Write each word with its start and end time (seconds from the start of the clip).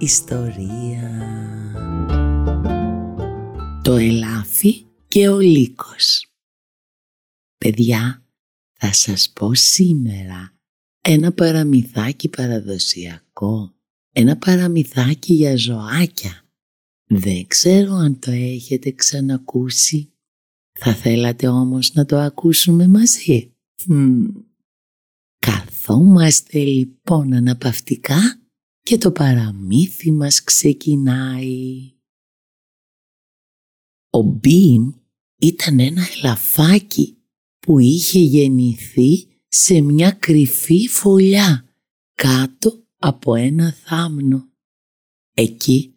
ιστορία». 0.00 1.20
Το 3.82 3.92
ελάφι 3.96 4.84
και 5.08 5.28
ο 5.28 5.38
λύκος. 5.38 6.26
Παιδιά, 7.58 8.24
θα 8.72 8.92
σας 8.92 9.30
πω 9.30 9.54
σήμερα 9.54 10.54
ένα 11.00 11.32
παραμυθάκι 11.32 12.28
παραδοσιακό, 12.28 13.74
ένα 14.12 14.36
παραμυθάκι 14.36 15.34
για 15.34 15.56
ζωάκια. 15.56 16.44
Δεν 17.06 17.46
ξέρω 17.46 17.94
αν 17.94 18.18
το 18.18 18.30
έχετε 18.30 18.90
ξανακούσει. 18.90 20.12
Θα 20.72 20.94
θέλατε 20.94 21.48
όμως 21.48 21.92
να 21.92 22.04
το 22.04 22.18
ακούσουμε 22.18 22.86
μαζί. 22.88 23.52
Καθόμαστε 25.38 26.58
λοιπόν 26.58 27.32
αναπαυτικά 27.32 28.39
και 28.82 28.98
το 28.98 29.12
παραμύθι 29.12 30.12
μας 30.12 30.44
ξεκινάει. 30.44 31.92
Ο 34.10 34.22
Μπιμ 34.22 34.92
ήταν 35.38 35.80
ένα 35.80 36.06
ελαφάκι 36.16 37.16
που 37.58 37.78
είχε 37.78 38.18
γεννηθεί 38.18 39.26
σε 39.48 39.80
μια 39.80 40.10
κρυφή 40.10 40.88
φωλιά 40.88 41.74
κάτω 42.14 42.84
από 42.96 43.34
ένα 43.34 43.72
θάμνο. 43.72 44.48
Εκεί, 45.34 45.94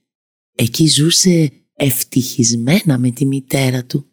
εκεί 0.55 0.87
ζούσε 0.87 1.51
ευτυχισμένα 1.73 2.97
με 2.97 3.11
τη 3.11 3.25
μητέρα 3.25 3.85
του. 3.85 4.07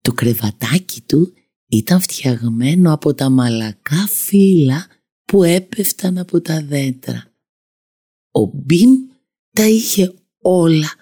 Το 0.00 0.12
κρεβατάκι 0.12 1.00
του 1.00 1.32
ήταν 1.68 2.00
φτιαγμένο 2.00 2.92
από 2.92 3.14
τα 3.14 3.30
μαλακά 3.30 4.06
φύλλα 4.06 4.86
που 5.24 5.42
έπεφταν 5.42 6.18
από 6.18 6.40
τα 6.40 6.62
δέντρα. 6.64 7.31
Ο 8.32 8.44
Μπιμ 8.44 8.90
τα 9.50 9.68
είχε 9.68 10.14
όλα 10.38 10.94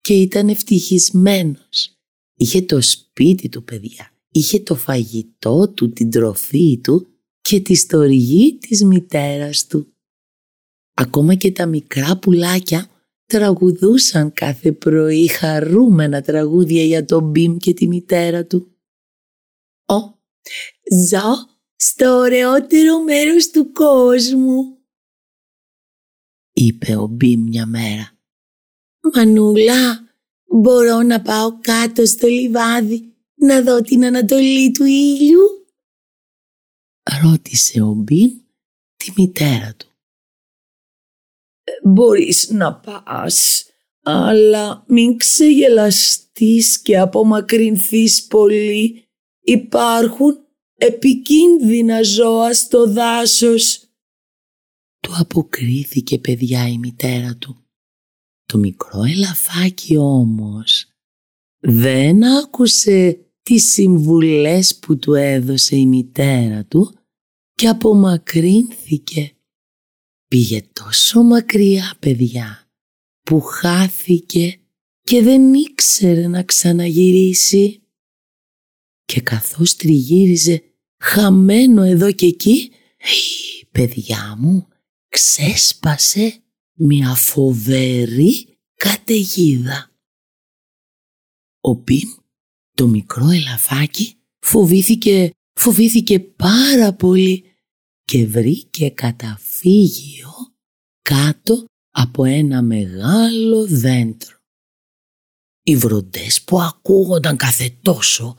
και 0.00 0.14
ήταν 0.14 0.48
ευτυχισμένος. 0.48 1.98
Είχε 2.34 2.62
το 2.62 2.80
σπίτι 2.80 3.48
του 3.48 3.64
παιδιά, 3.64 4.10
είχε 4.30 4.60
το 4.60 4.74
φαγητό 4.74 5.68
του, 5.68 5.92
την 5.92 6.10
τροφή 6.10 6.80
του 6.82 7.06
και 7.40 7.60
τη 7.60 7.74
στοργή 7.74 8.58
της 8.58 8.84
μητέρας 8.84 9.66
του. 9.66 9.92
Ακόμα 10.94 11.34
και 11.34 11.52
τα 11.52 11.66
μικρά 11.66 12.18
πουλάκια 12.18 12.90
τραγουδούσαν 13.26 14.32
κάθε 14.32 14.72
πρωί 14.72 15.26
χαρούμενα 15.26 16.22
τραγούδια 16.22 16.84
για 16.84 17.04
τον 17.04 17.30
Μπιμ 17.30 17.56
και 17.56 17.74
τη 17.74 17.86
μητέρα 17.86 18.46
του. 18.46 18.76
«Ω, 19.86 19.96
ζω 21.08 21.46
στο 21.76 22.16
ωραιότερο 22.16 23.02
μέρος 23.02 23.50
του 23.50 23.72
κόσμου», 23.72 24.77
είπε 26.58 26.96
ο 26.96 27.06
Μπιμ 27.06 27.42
μια 27.42 27.66
μέρα. 27.66 28.12
«Μανούλα, 29.14 30.08
μπορώ 30.44 31.02
να 31.02 31.22
πάω 31.22 31.58
κάτω 31.60 32.06
στο 32.06 32.26
λιβάδι 32.26 33.14
να 33.34 33.62
δω 33.62 33.80
την 33.80 34.04
ανατολή 34.04 34.70
του 34.70 34.84
ήλιου» 34.84 35.58
ρώτησε 37.22 37.80
ο 37.80 37.92
Μπιμ 37.92 38.30
τη 38.96 39.12
μητέρα 39.16 39.74
του. 39.76 39.86
«Μπορείς 41.84 42.50
να 42.50 42.74
πας, 42.74 43.66
αλλά 44.02 44.84
μην 44.86 45.16
ξεγελαστείς 45.16 46.78
και 46.78 46.98
απομακρυνθείς 46.98 48.26
πολύ. 48.26 49.08
Υπάρχουν 49.40 50.38
επικίνδυνα 50.74 52.02
ζώα 52.02 52.54
στο 52.54 52.86
δάσος». 52.86 53.87
Του 55.08 55.14
αποκρίθηκε 55.18 56.18
παιδιά 56.18 56.68
η 56.68 56.78
μητέρα 56.78 57.36
του. 57.36 57.64
Το 58.44 58.58
μικρό 58.58 59.02
ελαφάκι 59.02 59.96
όμως 59.96 60.86
δεν 61.58 62.24
άκουσε 62.24 63.18
τις 63.42 63.72
συμβουλές 63.72 64.78
που 64.78 64.98
του 64.98 65.14
έδωσε 65.14 65.76
η 65.76 65.86
μητέρα 65.86 66.64
του 66.64 66.94
και 67.52 67.68
απομακρύνθηκε. 67.68 69.32
Πήγε 70.28 70.62
τόσο 70.72 71.22
μακριά 71.22 71.96
παιδιά 71.98 72.68
που 73.22 73.40
χάθηκε 73.40 74.60
και 75.02 75.22
δεν 75.22 75.54
ήξερε 75.54 76.26
να 76.26 76.42
ξαναγυρίσει. 76.42 77.82
Και 79.04 79.20
καθώς 79.20 79.76
τριγύριζε 79.76 80.62
χαμένο 80.98 81.82
εδώ 81.82 82.12
και 82.12 82.26
εκεί, 82.26 82.70
η 83.60 83.66
παιδιά 83.70 84.36
μου 84.38 84.67
ξέσπασε 85.08 86.42
μια 86.74 87.14
φοβερή 87.14 88.58
καταιγίδα. 88.74 89.90
Ο 91.60 91.76
Πιμ, 91.76 92.08
το 92.74 92.86
μικρό 92.88 93.28
ελαφάκι, 93.28 94.14
φοβήθηκε, 94.40 95.30
φοβήθηκε 95.60 96.20
πάρα 96.20 96.94
πολύ 96.94 97.44
και 98.04 98.26
βρήκε 98.26 98.90
καταφύγιο 98.90 100.32
κάτω 101.02 101.64
από 101.90 102.24
ένα 102.24 102.62
μεγάλο 102.62 103.66
δέντρο. 103.66 104.36
Οι 105.62 105.76
βροντές 105.76 106.42
που 106.42 106.60
ακούγονταν 106.60 107.36
κάθε 107.36 107.78
τόσο 107.82 108.36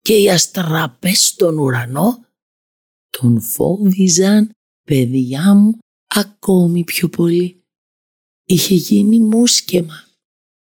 και 0.00 0.16
οι 0.18 0.30
αστραπές 0.30 1.26
στον 1.26 1.58
ουρανό 1.58 2.26
τον 3.10 3.40
φόβιζαν 3.40 4.50
παιδιά 4.84 5.54
μου 5.54 5.78
ακόμη 6.14 6.84
πιο 6.84 7.08
πολύ. 7.08 7.62
Είχε 8.44 8.74
γίνει 8.74 9.20
μουσκεμα. 9.20 10.04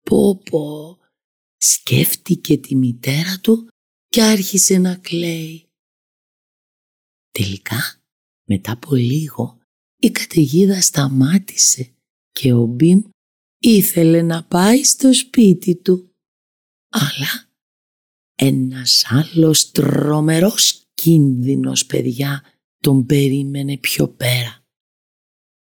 Πω 0.01 0.35
πω. 0.35 0.97
Σκέφτηκε 1.57 2.57
τη 2.57 2.75
μητέρα 2.75 3.39
του 3.39 3.67
και 4.07 4.23
άρχισε 4.23 4.77
να 4.77 4.95
κλαίει. 4.95 5.65
Τελικά 7.31 8.01
μετά 8.47 8.71
από 8.71 8.95
λίγο 8.95 9.57
η 9.99 10.11
καταιγίδα 10.11 10.81
σταμάτησε 10.81 11.93
και 12.31 12.53
ο 12.53 12.65
Μπιμ 12.65 13.01
ήθελε 13.59 14.21
να 14.21 14.43
πάει 14.43 14.83
στο 14.83 15.13
σπίτι 15.13 15.75
του. 15.75 16.15
Αλλά 16.89 17.49
ένας 18.35 19.05
άλλος 19.05 19.71
τρομερός 19.71 20.85
κίνδυνος 20.93 21.85
παιδιά 21.85 22.43
τον 22.77 23.05
περίμενε 23.05 23.77
πιο 23.77 24.07
πέρα. 24.07 24.62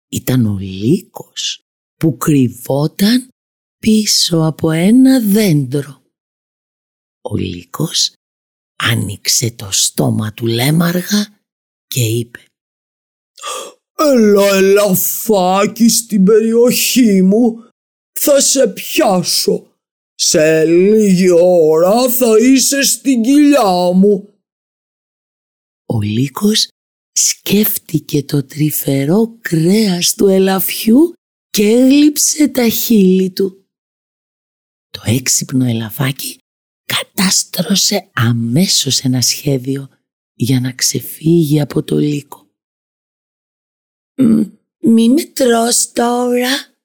Ήταν 0.10 0.46
ο 0.46 0.58
λύκος 0.58 1.62
που 1.96 2.18
κρυβόταν 2.18 3.28
πίσω 3.80 4.38
από 4.38 4.72
ένα 4.72 5.20
δέντρο. 5.20 6.02
Ο 7.22 7.36
λύκος 7.36 8.14
άνοιξε 8.84 9.52
το 9.52 9.72
στόμα 9.72 10.34
του 10.34 10.46
λέμαργα 10.46 11.42
και 11.88 12.06
είπε 12.06 12.40
Έλα 14.00 14.56
ελαφάκι 14.56 15.90
στην 15.90 16.24
περιοχή 16.24 17.22
μου, 17.22 17.70
θα 18.20 18.42
σε 18.42 18.68
πιάσω. 18.68 19.72
Σε 20.16 20.66
λίγη 20.66 21.30
ώρα 21.32 22.10
θα 22.10 22.38
είσαι 22.40 22.82
στην 22.82 23.22
κοιλιά 23.22 23.92
μου. 23.92 24.34
Ο 25.86 26.02
Λύκος 26.02 26.68
σκέφτηκε 27.18 28.24
το 28.24 28.44
τρυφερό 28.44 29.38
κρέας 29.42 30.14
του 30.14 30.28
ελαφιού 30.28 31.14
και 31.50 31.64
έγλειψε 31.64 32.48
τα 32.48 32.70
χείλη 32.70 33.30
του. 33.30 33.66
Το 34.90 35.02
έξυπνο 35.06 35.66
ελαφάκι 35.66 36.38
κατάστρωσε 36.86 38.10
αμέσως 38.14 39.00
ένα 39.00 39.22
σχέδιο 39.22 39.90
για 40.34 40.60
να 40.60 40.72
ξεφύγει 40.72 41.62
από 41.62 41.84
το 41.84 41.98
Λύκο. 41.98 42.48
«Μη 44.80 45.10
με 45.10 45.24
τρως 45.24 45.92
τώρα», 45.92 46.76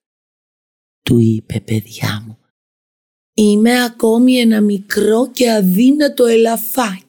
του 1.03 1.19
είπε 1.19 1.61
παιδιά 1.61 2.23
μου. 2.27 2.39
«Είμαι 3.35 3.85
ακόμη 3.85 4.37
ένα 4.37 4.61
μικρό 4.61 5.31
και 5.31 5.53
αδύνατο 5.53 6.25
ελαφάκι. 6.25 7.02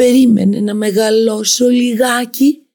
Περίμενε 0.00 0.60
να 0.60 0.74
μεγαλώσω 0.74 1.68
λιγάκι, 1.68 2.66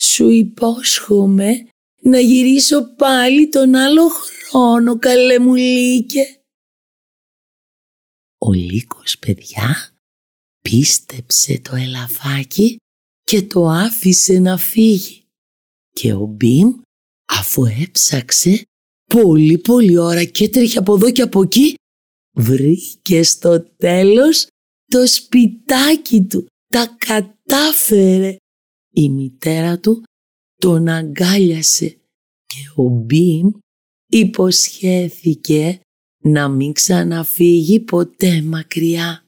σου 0.00 0.28
υπόσχομαι 0.28 1.68
να 2.02 2.18
γυρίσω 2.18 2.94
πάλι 2.94 3.48
τον 3.48 3.74
άλλο 3.74 4.08
χρόνο, 4.08 4.98
καλέ 4.98 5.38
μου 5.38 5.54
λύκε. 5.54 6.40
Ο 8.38 8.52
Λύκος, 8.52 9.18
παιδιά, 9.18 9.92
πίστεψε 10.62 11.60
το 11.60 11.76
ελαφάκι 11.76 12.76
και 13.22 13.42
το 13.42 13.68
άφησε 13.68 14.38
να 14.38 14.56
φύγει. 14.56 15.22
Και 15.90 16.12
ο 16.12 16.26
Μπιμ, 16.26 16.80
αφού 17.28 17.64
έψαξε 17.64 18.62
πολύ 19.14 19.58
πολύ 19.58 19.98
ώρα 19.98 20.24
και 20.24 20.44
έτρεχε 20.44 20.78
από 20.78 20.94
εδώ 20.94 21.10
και 21.10 21.22
από 21.22 21.42
εκεί, 21.42 21.74
βρήκε 22.36 23.22
στο 23.22 23.62
τέλος 23.76 24.46
το 24.90 25.06
σπιτάκι 25.06 26.22
του. 26.22 26.46
Τα 26.68 26.96
κατάφερε. 26.98 28.36
Η 28.90 29.10
μητέρα 29.10 29.78
του 29.78 30.02
τον 30.56 30.88
αγκάλιασε 30.88 31.88
και 32.46 32.72
ο 32.74 32.88
Μπιμ 32.88 33.48
υποσχέθηκε 34.06 35.80
να 36.22 36.48
μην 36.48 36.72
ξαναφύγει 36.72 37.80
ποτέ 37.80 38.42
μακριά. 38.42 39.26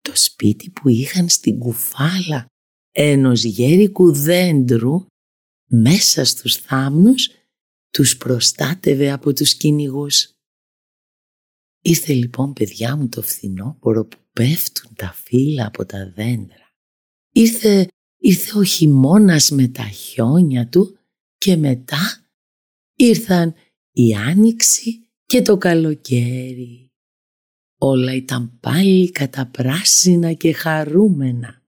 Το 0.00 0.12
σπίτι 0.14 0.70
που 0.70 0.88
είχαν 0.88 1.28
στην 1.28 1.58
κουφάλα 1.58 2.46
ενός 2.92 3.44
γέρικου 3.44 4.12
δέντρου 4.12 5.06
μέσα 5.70 6.24
στους 6.24 6.56
θάμνους 6.56 7.30
τους 7.90 8.16
προστάτευε 8.16 9.10
από 9.10 9.32
τους 9.32 9.54
κυνηγούς. 9.54 10.32
Ήρθε 11.82 12.12
λοιπόν 12.12 12.52
παιδιά 12.52 12.96
μου 12.96 13.08
το 13.08 13.22
φθινόπωρο 13.22 14.06
που 14.06 14.18
πέφτουν 14.40 14.94
τα 14.94 15.12
φύλλα 15.12 15.66
από 15.66 15.86
τα 15.86 16.12
δέντρα. 16.14 16.72
Ήρθε, 17.32 17.88
ήρθε 18.18 18.58
ο 18.58 18.64
χειμώνας 18.64 19.50
με 19.50 19.68
τα 19.68 19.88
χιόνια 19.88 20.68
του 20.68 20.98
και 21.38 21.56
μετά 21.56 22.24
ήρθαν 22.96 23.54
η 23.92 24.14
άνοιξη 24.14 25.08
και 25.26 25.42
το 25.42 25.56
καλοκαίρι. 25.56 26.90
Όλα 27.78 28.14
ήταν 28.14 28.58
πάλι 28.60 29.10
καταπράσινα 29.10 30.32
και 30.32 30.52
χαρούμενα. 30.52 31.62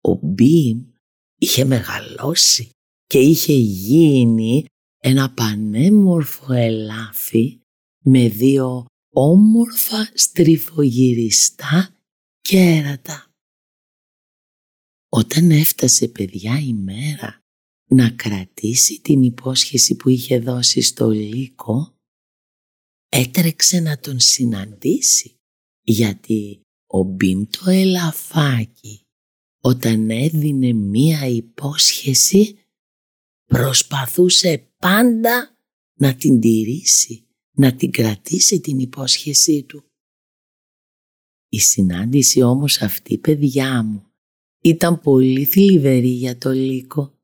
Ο 0.00 0.14
Μπιμ 0.14 0.82
είχε 1.38 1.64
μεγαλώσει 1.64 2.70
και 3.06 3.18
είχε 3.18 3.52
γίνει 3.52 4.64
ένα 5.02 5.30
πανέμορφο 5.30 6.52
ελάφι 6.52 7.60
με 8.04 8.28
δύο 8.28 8.84
όμορφα 9.12 10.10
στριφογυριστά 10.14 11.94
κέρατα. 12.40 13.24
Όταν 15.08 15.50
έφτασε 15.50 16.08
παιδιά 16.08 16.58
η 16.60 16.72
μέρα 16.72 17.42
να 17.88 18.10
κρατήσει 18.10 19.00
την 19.00 19.22
υπόσχεση 19.22 19.94
που 19.94 20.08
είχε 20.08 20.38
δώσει 20.38 20.80
στο 20.80 21.10
λύκο, 21.10 21.94
έτρεξε 23.08 23.80
να 23.80 23.98
τον 23.98 24.20
συναντήσει 24.20 25.34
γιατί 25.82 26.60
ο 26.86 27.02
Μπιμ 27.02 27.42
το 27.50 27.70
ελαφάκι 27.70 29.04
όταν 29.60 30.10
έδινε 30.10 30.72
μία 30.72 31.26
υπόσχεση 31.26 32.58
προσπαθούσε 33.44 34.70
πάντα 34.78 35.58
να 35.94 36.14
την 36.14 36.40
τηρήσει, 36.40 37.26
να 37.60 37.74
την 37.74 37.90
κρατήσει 37.90 38.60
την 38.60 38.78
υπόσχεσή 38.78 39.62
του. 39.62 39.84
Η 41.48 41.58
συνάντηση 41.58 42.42
όμως 42.42 42.82
αυτή, 42.82 43.18
παιδιά 43.18 43.82
μου, 43.82 44.04
ήταν 44.60 45.00
πολύ 45.00 45.44
θλιβερή 45.44 46.08
για 46.08 46.38
το 46.38 46.50
λύκο. 46.50 47.18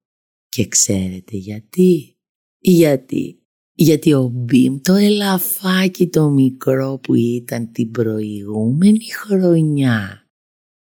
Και 0.48 0.68
ξέρετε 0.68 1.36
γιατί; 1.36 2.16
Γιατί. 2.58 3.40
Γιατί 3.72 4.12
ο 4.12 4.28
Μπιμ 4.28 4.80
το 4.80 4.94
ελαφάκι 4.94 6.08
το 6.08 6.28
μικρό 6.28 6.98
που 7.02 7.14
ήταν 7.14 7.72
την 7.72 7.90
προηγούμενη 7.90 9.04
χρονιά 9.04 10.30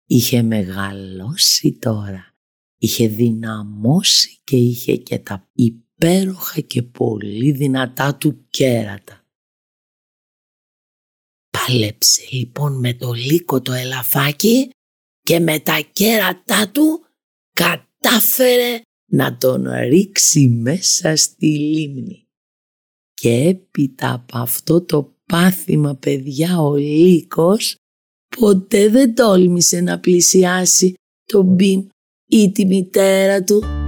είχε 0.05 0.41
μεγαλώσει 0.41 1.77
τώρα. 1.81 2.35
Είχε 2.77 3.07
δυναμώσει 3.07 4.39
και 4.43 4.57
είχε 4.57 4.97
και 4.97 5.19
τα 5.19 5.49
υπέροχα 5.53 6.61
και 6.61 6.83
πολύ 6.83 7.51
δυνατά 7.51 8.15
του 8.15 8.45
κέρατα. 8.49 9.24
Πάλεψε 11.55 12.21
λοιπόν 12.31 12.79
με 12.79 12.93
το 12.93 13.11
λύκο 13.11 13.61
το 13.61 13.71
ελαφάκι 13.71 14.69
και 15.21 15.39
με 15.39 15.59
τα 15.59 15.79
κέρατά 15.91 16.69
του 16.69 17.05
κατάφερε 17.53 18.81
να 19.11 19.37
τον 19.37 19.67
ρίξει 19.89 20.47
μέσα 20.47 21.15
στη 21.15 21.47
λίμνη. 21.47 22.23
Και 23.13 23.33
έπειτα 23.33 24.13
από 24.13 24.37
αυτό 24.37 24.81
το 24.81 25.15
πάθημα 25.25 25.95
παιδιά 25.95 26.59
ο 26.59 26.75
Λύκος 26.75 27.75
ποτέ 28.39 28.89
δεν 28.89 29.15
τόλμησε 29.15 29.81
να 29.81 29.99
πλησιάσει 29.99 30.93
τον 31.25 31.45
Μπιμ 31.45 31.87
ή 32.29 32.51
τη 32.51 32.65
μητέρα 32.65 33.43
του. 33.43 33.84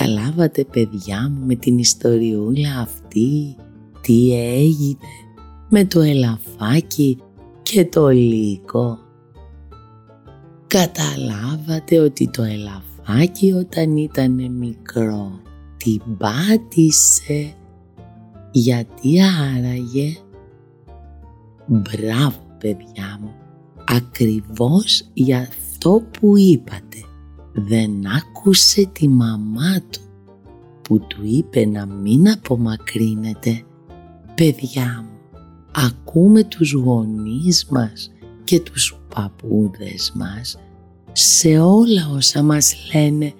Καταλάβατε 0.00 0.64
παιδιά 0.64 1.30
μου 1.30 1.46
με 1.46 1.54
την 1.54 1.78
ιστοριούλα 1.78 2.80
αυτή 2.80 3.56
τι 4.00 4.34
έγινε 4.34 4.98
με 5.68 5.84
το 5.84 6.00
ελαφάκι 6.00 7.18
και 7.62 7.84
το 7.84 8.08
λύκο. 8.08 8.98
Καταλάβατε 10.66 11.98
ότι 11.98 12.30
το 12.30 12.42
ελαφάκι 12.42 13.52
όταν 13.52 13.96
ήταν 13.96 14.52
μικρό 14.52 15.40
την 15.76 16.02
πάτησε 16.16 17.54
γιατί 18.50 19.20
άραγε; 19.22 20.16
Μπράβο 21.66 22.56
παιδιά 22.58 23.18
μου, 23.20 23.32
ακριβώς 23.84 25.10
για 25.12 25.38
αυτό 25.38 26.02
που 26.20 26.36
είπατε. 26.36 27.04
Δεν 27.66 28.06
άκουσε 28.06 28.90
τη 28.92 29.08
μαμά 29.08 29.82
του 29.90 30.00
που 30.82 30.98
του 30.98 31.20
είπε 31.22 31.66
να 31.66 31.86
μην 31.86 32.28
απομακρύνεται. 32.28 33.62
Παιδιά 34.34 35.04
μου, 35.04 35.38
ακούμε 35.74 36.44
τους 36.44 36.72
γονείς 36.72 37.66
μας 37.70 38.10
και 38.44 38.60
τους 38.60 39.00
παππούδες 39.14 40.12
μας 40.14 40.58
σε 41.12 41.58
όλα 41.58 42.10
όσα 42.16 42.42
μας 42.42 42.74
λένε 42.94 43.32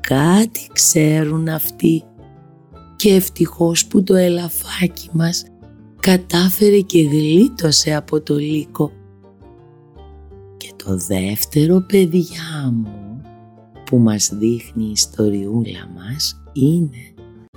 κάτι 0.00 0.60
ξέρουν 0.72 1.48
αυτοί 1.48 2.02
και 2.96 3.14
ευτυχώς 3.14 3.86
που 3.86 4.02
το 4.02 4.14
ελαφάκι 4.14 5.08
μας 5.12 5.44
κατάφερε 6.00 6.80
και 6.80 7.02
γλίτωσε 7.02 7.94
από 7.94 8.20
το 8.20 8.36
λύκο. 8.36 8.92
Και 10.56 10.72
το 10.84 10.96
δεύτερο 10.96 11.84
παιδιά 11.86 12.72
μου 12.72 13.05
που 13.86 13.98
μας 13.98 14.30
δείχνει 14.32 14.84
η 14.84 14.90
ιστοριούλα 14.90 15.88
μας 15.94 16.42
είναι 16.52 17.14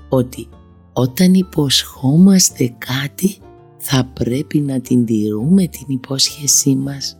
ότι 0.09 0.48
όταν 0.93 1.33
υποσχόμαστε 1.33 2.75
κάτι 2.77 3.38
θα 3.77 4.05
πρέπει 4.13 4.59
να 4.59 4.79
την 4.79 5.05
τηρούμε 5.05 5.67
την 5.67 5.86
υπόσχεσή 5.88 6.75
μας. 6.75 7.17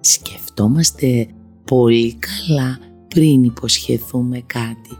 Σκεφτόμαστε 0.00 1.28
πολύ 1.64 2.14
καλά 2.14 2.78
πριν 3.08 3.44
υποσχεθούμε 3.44 4.42
κάτι. 4.46 4.96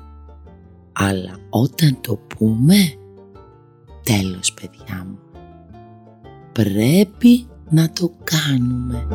Αλλά 0.92 1.38
όταν 1.50 1.98
το 2.00 2.18
πούμε, 2.36 2.74
τέλος 4.02 4.54
παιδιά 4.54 5.06
μου, 5.08 5.18
πρέπει 6.52 7.46
να 7.70 7.90
το 7.90 8.12
κάνουμε. 8.24 9.06